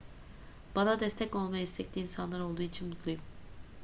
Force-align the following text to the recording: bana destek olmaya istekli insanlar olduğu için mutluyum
bana 0.75 0.99
destek 0.99 1.35
olmaya 1.35 1.61
istekli 1.63 2.01
insanlar 2.01 2.39
olduğu 2.39 2.61
için 2.61 2.87
mutluyum 2.87 3.21